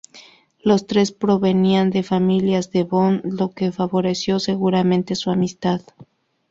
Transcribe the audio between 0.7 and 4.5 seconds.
tres provenían de familias de Devon, lo que favoreció